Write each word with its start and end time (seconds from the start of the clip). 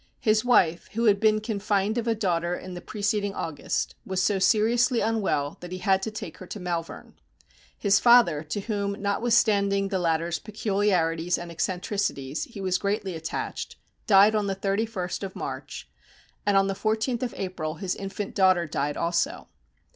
His 0.19 0.43
wife, 0.43 0.87
who 0.93 1.05
had 1.05 1.19
been 1.19 1.41
confined 1.41 1.95
of 1.95 2.07
a 2.07 2.15
daughter 2.15 2.55
in 2.55 2.73
the 2.73 2.81
preceding 2.81 3.35
August, 3.35 3.93
was 4.03 4.19
so 4.19 4.39
seriously 4.39 4.99
unwell 4.99 5.57
that 5.59 5.71
he 5.71 5.77
had 5.77 6.01
to 6.01 6.09
take 6.09 6.39
her 6.39 6.47
to 6.47 6.59
Malvern. 6.59 7.13
His 7.77 7.99
father, 7.99 8.41
to 8.45 8.61
whom, 8.61 8.99
notwithstanding 8.99 9.89
the 9.89 9.99
latter's 9.99 10.39
peculiarities 10.39 11.37
and 11.37 11.51
eccentricities, 11.51 12.45
he 12.45 12.59
was 12.61 12.79
greatly 12.79 13.13
attached, 13.15 13.75
died 14.07 14.33
on 14.33 14.47
the 14.47 14.55
31st 14.55 15.21
of 15.21 15.35
March; 15.35 15.87
and 16.47 16.57
on 16.57 16.65
the 16.65 16.73
14th 16.73 17.21
of 17.21 17.35
April 17.37 17.75
his 17.75 17.93
infant 17.93 18.33
daughter 18.33 18.65
died 18.65 18.97
also. 18.97 19.49